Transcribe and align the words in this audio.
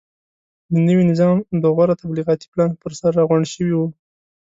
د 0.71 0.73
نوي 0.87 1.03
نظام 1.11 1.37
د 1.61 1.63
غوره 1.75 1.95
تبلیغاتي 2.01 2.45
پلان 2.53 2.71
پرسر 2.81 3.11
راغونډ 3.19 3.45
شوي 3.53 3.73
وو. 3.75 3.87